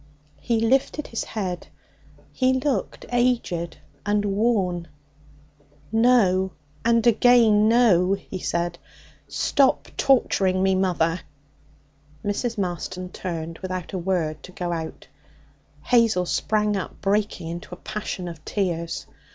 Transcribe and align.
He 0.39 0.59
lifted 0.61 1.05
his 1.05 1.23
head. 1.25 1.67
He 2.33 2.53
looked 2.53 3.05
aged 3.11 3.77
and 4.03 4.25
worn. 4.25 4.87
'No! 5.91 6.53
And 6.83 7.05
again 7.05 7.69
no!' 7.69 8.13
he 8.15 8.39
said. 8.39 8.79
'Stop 9.27 9.89
torturing 9.97 10.63
me, 10.63 10.73
mother!' 10.73 11.21
Mrs. 12.25 12.57
Marston 12.57 13.09
turned 13.11 13.59
without 13.59 13.93
a 13.93 13.99
word 13.99 14.41
to 14.41 14.51
go 14.51 14.71
out. 14.71 15.05
Hazel 15.83 16.25
sprang 16.25 16.75
up, 16.75 16.99
breaking 17.01 17.47
into 17.49 17.71
a 17.71 17.77
passion 17.77 18.27
of 18.27 18.43
tears. 18.43 19.05